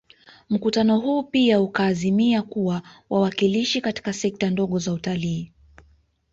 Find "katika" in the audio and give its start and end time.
3.81-4.13